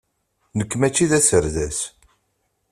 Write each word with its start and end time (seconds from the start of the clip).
Nekk 0.57 0.73
mačči 0.81 1.05
d 1.09 1.11
aserdas. 1.17 1.79